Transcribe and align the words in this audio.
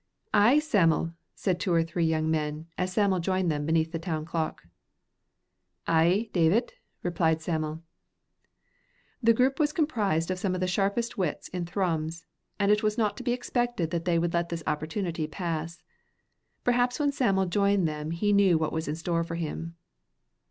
"Ay, 0.33 0.57
Sam'l," 0.57 1.13
said 1.35 1.59
two 1.59 1.71
or 1.71 1.83
three 1.83 2.03
young 2.05 2.31
men, 2.31 2.65
as 2.75 2.91
Sam'l 2.91 3.19
joined 3.19 3.51
them 3.51 3.67
beneath 3.67 3.91
the 3.91 3.99
town 3.99 4.25
clock. 4.25 4.63
"Ay, 5.85 6.31
Davit," 6.33 6.73
replied 7.03 7.39
Sam'l. 7.39 7.83
This 9.21 9.35
group 9.35 9.59
was 9.59 9.71
composed 9.71 10.31
of 10.31 10.39
some 10.39 10.55
of 10.55 10.59
the 10.59 10.65
sharpest 10.65 11.19
wits 11.19 11.49
in 11.49 11.67
Thrums, 11.67 12.25
and 12.57 12.71
it 12.71 12.81
was 12.81 12.97
not 12.97 13.15
to 13.17 13.21
be 13.23 13.31
expected 13.31 13.91
that 13.91 14.05
they 14.05 14.17
would 14.17 14.33
let 14.33 14.49
this 14.49 14.63
opportunity 14.65 15.27
pass. 15.27 15.83
Perhaps 16.63 16.99
when 16.99 17.11
Sam'l 17.11 17.45
joined 17.45 17.87
them 17.87 18.09
he 18.09 18.33
knew 18.33 18.57
what 18.57 18.73
was 18.73 18.87
in 18.87 18.95
store 18.95 19.23
for 19.23 19.35
him. 19.35 19.75